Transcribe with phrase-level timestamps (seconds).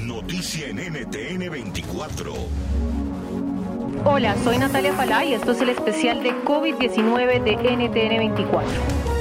[0.00, 2.32] noticia en NTN 24.
[4.04, 9.11] Hola, soy Natalia Falá y esto es el especial de COVID-19 de NTN 24.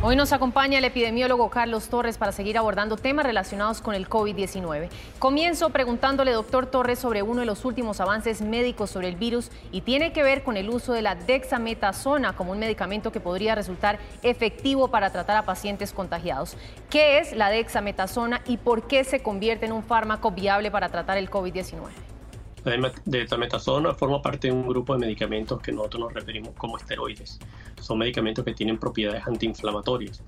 [0.00, 4.90] Hoy nos acompaña el epidemiólogo Carlos Torres para seguir abordando temas relacionados con el COVID-19.
[5.18, 9.80] Comienzo preguntándole, doctor Torres, sobre uno de los últimos avances médicos sobre el virus y
[9.80, 13.98] tiene que ver con el uso de la dexametasona como un medicamento que podría resultar
[14.22, 16.56] efectivo para tratar a pacientes contagiados.
[16.90, 21.18] ¿Qué es la dexametasona y por qué se convierte en un fármaco viable para tratar
[21.18, 22.17] el COVID-19?
[22.64, 27.38] La dexametasona forma parte de un grupo de medicamentos que nosotros nos referimos como esteroides.
[27.80, 30.22] Son medicamentos que tienen propiedades antiinflamatorias.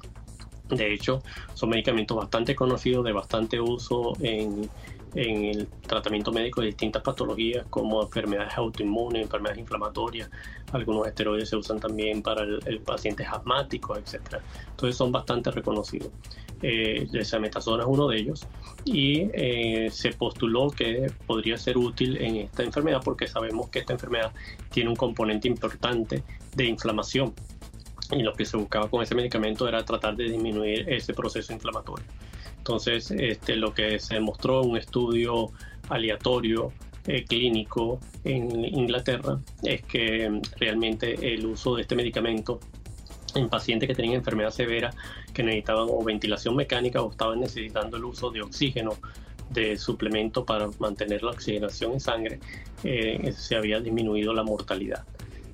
[0.69, 1.23] De hecho,
[1.55, 4.71] son medicamentos bastante conocidos, de bastante uso en,
[5.15, 10.31] el tratamiento médico de distintas patologías como enfermedades autoinmunes, enfermedades inflamatorias.
[10.73, 14.41] Algunos esteroides se usan también para el, pacientes asmáticos, etc.
[14.71, 16.11] Entonces son bastante reconocidos
[16.63, 18.47] eh, desametasona es uno de ellos,
[18.85, 23.95] y eh, se postuló que podría ser útil en esta enfermedad porque sabemos que esta
[23.95, 24.33] enfermedad
[24.71, 26.23] tiene un componente importante
[26.55, 27.33] de inflamación
[28.13, 32.05] y lo que se buscaba con ese medicamento era tratar de disminuir ese proceso inflamatorio.
[32.61, 35.51] Entonces, este, lo que se demostró en un estudio
[35.89, 36.73] aleatorio
[37.07, 42.61] eh, clínico en Inglaterra es que realmente el uso de este medicamento
[43.35, 44.91] en pacientes que tenían enfermedad severa
[45.33, 48.91] que necesitaban o ventilación mecánica o estaban necesitando el uso de oxígeno
[49.49, 52.41] de suplemento para mantener la oxigenación en sangre,
[52.85, 55.05] eh, se había disminuido la mortalidad.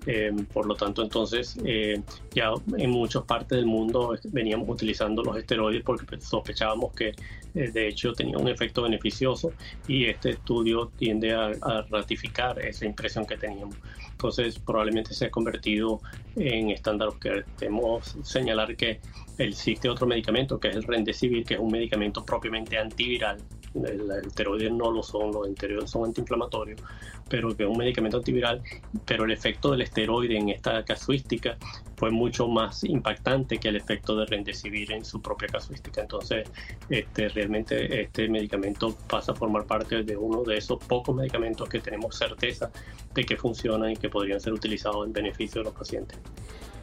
[0.06, 2.00] Eh, por lo tanto, entonces, eh,
[2.32, 7.88] ya en muchas partes del mundo veníamos utilizando los esteroides porque sospechábamos que eh, de
[7.88, 9.52] hecho tenía un efecto beneficioso
[9.88, 11.52] y este estudio tiende a,
[11.90, 13.74] ratificar esa impresión que teníamos.
[14.12, 16.00] Entonces, probablemente se ha convertido
[16.36, 19.00] en estándar que debemos señalar que
[19.38, 23.38] existe otro medicamento que es el Remdesivir, que es un medicamento propiamente antiviral
[23.84, 26.80] el esteroides no lo son, los esteroides son antiinflamatorios,
[27.28, 28.62] pero que es un medicamento antiviral,
[29.05, 31.56] pero el efecto del esteroide en esta casuística
[31.97, 36.00] fue mucho más impactante que el efecto de Remdesivir en su propia casuística.
[36.00, 36.48] Entonces,
[36.88, 41.81] este, realmente este medicamento pasa a formar parte de uno de esos pocos medicamentos que
[41.81, 42.70] tenemos certeza
[43.14, 46.19] de que funcionan y que podrían ser utilizados en beneficio de los pacientes.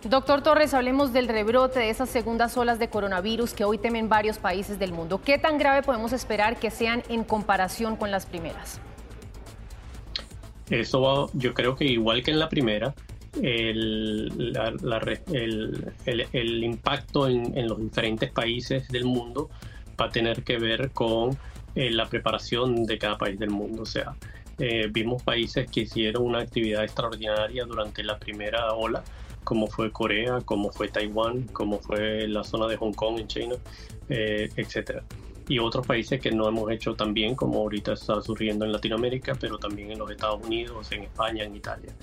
[0.06, 4.38] Doctor Torres, hablemos del rebrote de esas segundas olas de coronavirus que hoy temen varios
[4.38, 5.22] países del mundo.
[5.24, 8.82] ¿Qué tan grave podemos esperar que sean en comparación con las primeras?
[10.70, 12.94] Eso va, yo creo que igual que en la primera,
[13.42, 14.30] el,
[16.64, 19.50] impacto en, los diferentes países del mundo
[20.00, 21.38] va a tener que ver con
[21.76, 23.84] eh, la preparación de cada país del mundo.
[23.84, 24.16] O sea,
[24.60, 29.02] eh, vimos países que hicieron una actividad extraordinaria durante la primera ola
[29.44, 33.56] como fue Corea, como fue Taiwán, como fue la zona de Hong Kong en China,
[34.10, 35.04] eh, etcétera.
[35.48, 39.36] Y otros países que no hemos hecho tan bien, como ahorita está surgiendo en Latinoamérica,
[39.40, 41.94] pero también en los Estados Unidos, en España, en Italia.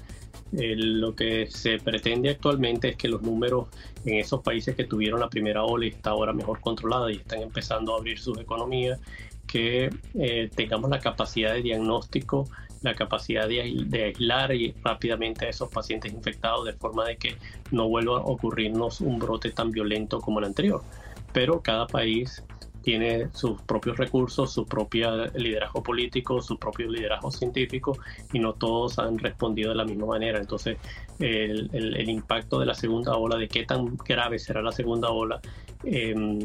[0.52, 3.68] Eh, lo que se pretende actualmente es que los números
[4.04, 7.40] en esos países que tuvieron la primera ola y está ahora mejor controlada y están
[7.40, 9.00] empezando a abrir sus economías,
[9.46, 12.48] que eh, tengamos la capacidad de diagnóstico
[12.82, 17.36] la capacidad de, aislar y rápidamente a esos pacientes infectados de forma de que
[17.70, 20.82] no vuelva a ocurrirnos un brote tan violento como el anterior.
[21.32, 22.42] Pero cada país
[22.82, 27.98] tiene sus propios recursos, su propio liderazgo político, su propio liderazgo científico
[28.32, 30.38] y no todos han respondido de la misma manera.
[30.38, 30.78] Entonces,
[31.18, 35.40] el, impacto de la segunda ola, de qué tan grave será la segunda ola,
[35.84, 36.38] em,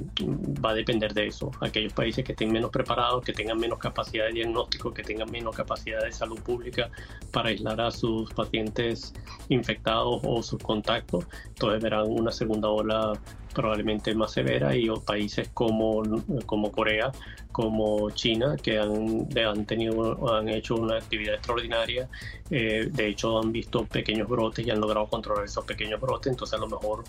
[0.63, 1.51] va a depender de eso.
[1.62, 5.56] Aquellos países que estén menos preparados, que tengan menos capacidad de diagnóstico, que tengan menos
[5.56, 6.90] capacidad de salud pública
[7.31, 9.13] para aislar a sus pacientes
[9.50, 13.13] infectados o sus contactos, entonces verán una segunda ola
[13.56, 16.03] probablemente más severa y países como,
[16.45, 17.12] como Corea,
[17.51, 22.09] como China, que han, han, tenido, han hecho una actividad extraordinaria.
[22.51, 26.31] Eh, de hecho, han visto pequeños brotes y han logrado controlar esos pequeños brotes.
[26.31, 27.06] Entonces, a lo mejor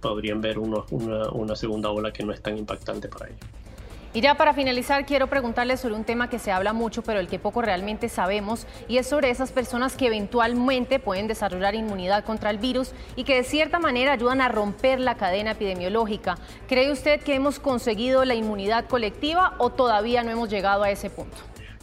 [0.00, 0.84] podrían ver una,
[1.32, 3.40] una segunda ola que no es tan impactante para ellos.
[4.12, 7.28] Y ya para finalizar, quiero preguntarle sobre un tema que se habla mucho, pero el
[7.28, 12.50] que poco realmente sabemos, y es sobre esas personas que eventualmente pueden desarrollar inmunidad contra
[12.50, 16.38] el virus y que de cierta manera ayudan a romper la cadena epidemiológica.
[16.66, 21.08] ¿Cree usted que hemos conseguido la inmunidad colectiva o todavía no hemos llegado a ese
[21.08, 21.36] punto?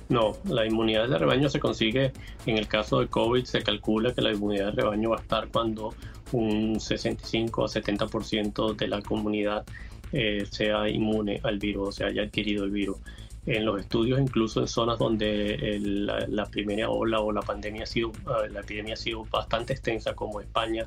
[0.10, 2.12] No, la inmunidad de rebaño se consigue,
[2.46, 5.48] en el caso de COVID se calcula que la inmunidad de rebaño va a estar
[5.48, 5.94] cuando
[6.32, 9.66] un 65 a 70% de la comunidad
[10.12, 12.98] eh, sea inmune al virus o se haya adquirido el virus.
[13.46, 15.80] En los estudios, incluso en zonas donde
[16.28, 20.14] la, primera ola o la pandemia ha sido, eh, la epidemia ha sido bastante extensa,
[20.14, 20.86] como España,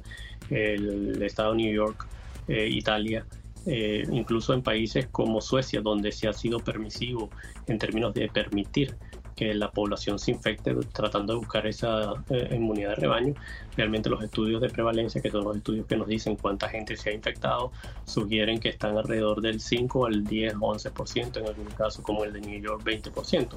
[0.51, 2.07] el, estado de New York,
[2.49, 3.25] eh, Italia,
[3.67, 7.31] eh, incluso en países como Suecia, donde se ha sido permisivo
[7.67, 8.95] en términos de permitir
[9.41, 13.35] que la población se infecte tratando de buscar esa eh, inmunidad de rebaño.
[13.75, 17.09] Realmente los estudios de prevalencia, que son los estudios que nos dicen cuánta gente se
[17.09, 17.73] ha infectado,
[18.05, 22.35] sugieren que están alrededor del 5 al 10 o 11%, en algún caso como el
[22.35, 23.49] de New York 20%.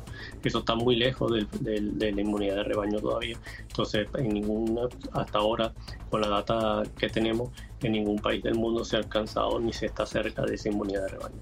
[0.42, 1.82] Eso está muy lejos de
[2.14, 3.38] la inmunidad de rebaño todavía.
[3.60, 5.74] Entonces, en ninguna, hasta ahora,
[6.10, 7.50] con la data que tenemos,
[7.82, 11.02] en ningún país del mundo se ha alcanzado ni se está cerca de esa inmunidad
[11.02, 11.42] de rebaño.